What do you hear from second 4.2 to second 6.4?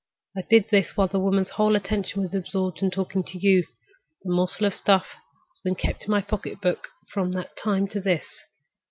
The morsel of stuff has been kept in my